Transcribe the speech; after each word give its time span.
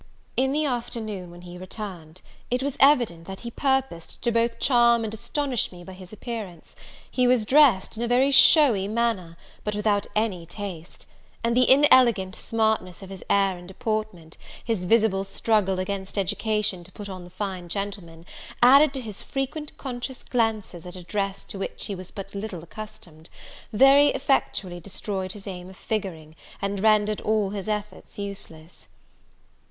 In 0.35 0.51
the 0.51 0.65
afternoon, 0.65 1.29
when 1.29 1.43
he 1.43 1.59
returned, 1.59 2.21
it 2.49 2.63
was 2.63 2.75
evident 2.79 3.27
that 3.27 3.41
he 3.41 3.51
purposed 3.51 4.19
to 4.23 4.31
both 4.31 4.57
charm 4.59 5.03
and 5.03 5.13
astonish 5.13 5.71
me 5.71 5.83
by 5.83 5.93
his 5.93 6.11
appearance: 6.11 6.75
he 7.11 7.27
was 7.27 7.45
dressed 7.45 7.97
in 7.97 8.01
a 8.01 8.07
very 8.07 8.31
showy 8.31 8.87
manner, 8.87 9.37
but 9.63 9.75
without 9.75 10.07
any 10.15 10.47
taste; 10.47 11.05
and 11.43 11.55
the 11.55 11.69
inelegant 11.69 12.35
smartness 12.35 13.03
of 13.03 13.11
his 13.11 13.23
air 13.29 13.55
and 13.59 13.67
deportment, 13.67 14.37
his 14.65 14.85
visible 14.85 15.23
struggle 15.23 15.77
against 15.77 16.17
education 16.17 16.83
to 16.83 16.91
put 16.91 17.07
on 17.07 17.23
the 17.23 17.29
fine 17.29 17.69
gentleman, 17.69 18.25
added 18.63 18.95
to 18.95 19.01
his 19.01 19.21
frequent 19.21 19.77
conscious 19.77 20.23
glances 20.23 20.83
at 20.87 20.95
a 20.95 21.03
dress 21.03 21.43
to 21.43 21.59
which 21.59 21.85
he 21.85 21.93
was 21.93 22.09
but 22.09 22.33
little 22.33 22.63
accustomed, 22.63 23.29
very 23.71 24.07
effectually 24.07 24.79
destroyed 24.79 25.33
his 25.33 25.45
aim 25.45 25.69
of 25.69 25.77
figuring, 25.77 26.35
and 26.59 26.79
rendered 26.79 27.21
all 27.21 27.51
his 27.51 27.67
efforts 27.67 28.17
useless. 28.17 28.87